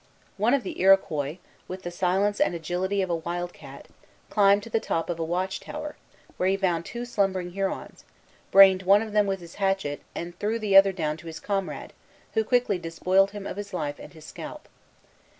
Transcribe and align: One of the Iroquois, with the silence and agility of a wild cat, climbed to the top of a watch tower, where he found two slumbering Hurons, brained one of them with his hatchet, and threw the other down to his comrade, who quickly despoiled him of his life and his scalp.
One 0.37 0.55
of 0.55 0.63
the 0.63 0.81
Iroquois, 0.81 1.37
with 1.67 1.83
the 1.83 1.91
silence 1.91 2.39
and 2.39 2.55
agility 2.55 3.03
of 3.03 3.11
a 3.11 3.15
wild 3.15 3.53
cat, 3.53 3.87
climbed 4.31 4.63
to 4.63 4.69
the 4.71 4.79
top 4.79 5.11
of 5.11 5.19
a 5.19 5.23
watch 5.23 5.59
tower, 5.59 5.95
where 6.37 6.49
he 6.49 6.57
found 6.57 6.85
two 6.87 7.05
slumbering 7.05 7.51
Hurons, 7.51 8.03
brained 8.49 8.81
one 8.81 9.03
of 9.03 9.11
them 9.13 9.27
with 9.27 9.41
his 9.41 9.53
hatchet, 9.61 10.01
and 10.15 10.35
threw 10.39 10.57
the 10.57 10.75
other 10.75 10.91
down 10.91 11.17
to 11.17 11.27
his 11.27 11.39
comrade, 11.39 11.93
who 12.33 12.43
quickly 12.43 12.79
despoiled 12.79 13.29
him 13.29 13.45
of 13.45 13.57
his 13.57 13.75
life 13.75 13.99
and 13.99 14.13
his 14.13 14.25
scalp. 14.25 14.67